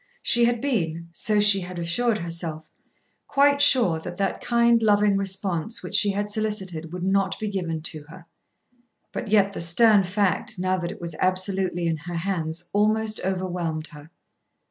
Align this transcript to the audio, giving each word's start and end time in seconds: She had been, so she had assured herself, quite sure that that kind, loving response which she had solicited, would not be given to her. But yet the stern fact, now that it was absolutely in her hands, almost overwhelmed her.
She 0.23 0.45
had 0.45 0.61
been, 0.61 1.09
so 1.11 1.39
she 1.39 1.59
had 1.59 1.77
assured 1.77 2.17
herself, 2.17 2.67
quite 3.27 3.61
sure 3.61 3.99
that 3.99 4.17
that 4.17 4.41
kind, 4.41 4.81
loving 4.81 5.15
response 5.15 5.83
which 5.83 5.93
she 5.93 6.09
had 6.09 6.27
solicited, 6.31 6.91
would 6.91 7.03
not 7.03 7.37
be 7.39 7.47
given 7.47 7.83
to 7.83 8.05
her. 8.09 8.25
But 9.13 9.27
yet 9.27 9.53
the 9.53 9.61
stern 9.61 10.03
fact, 10.03 10.57
now 10.57 10.79
that 10.79 10.91
it 10.91 10.99
was 11.01 11.13
absolutely 11.19 11.85
in 11.85 11.97
her 11.97 12.15
hands, 12.17 12.67
almost 12.73 13.19
overwhelmed 13.23 13.89
her. 13.89 14.09